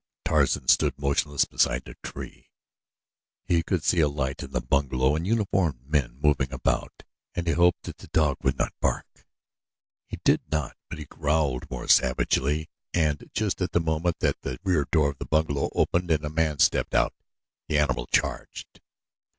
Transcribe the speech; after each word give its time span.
Tarzan 0.25 0.67
stood 0.67 0.97
motionless 0.97 1.45
beside 1.45 1.87
a 1.87 1.93
tree. 2.01 2.49
He 3.45 3.61
could 3.61 3.83
see 3.83 3.99
a 3.99 4.07
light 4.07 4.41
in 4.41 4.49
the 4.49 4.59
bungalow 4.59 5.15
and 5.15 5.27
uniformed 5.27 5.85
men 5.87 6.17
moving 6.19 6.51
about 6.51 7.03
and 7.35 7.45
he 7.45 7.53
hoped 7.53 7.83
that 7.83 7.99
the 7.99 8.07
dog 8.07 8.37
would 8.41 8.57
not 8.57 8.73
bark. 8.81 9.27
He 10.07 10.17
did 10.23 10.41
not; 10.51 10.75
but 10.89 10.97
he 10.97 11.05
growled 11.05 11.69
more 11.69 11.87
savagely 11.87 12.67
and, 12.95 13.29
just 13.35 13.61
at 13.61 13.73
the 13.73 13.79
moment 13.79 14.21
that 14.21 14.41
the 14.41 14.57
rear 14.63 14.87
door 14.91 15.09
of 15.11 15.19
the 15.19 15.25
bungalow 15.25 15.69
opened 15.75 16.09
and 16.09 16.25
a 16.25 16.31
man 16.31 16.57
stepped 16.57 16.95
out, 16.95 17.13
the 17.67 17.77
animal 17.77 18.07
charged. 18.07 18.81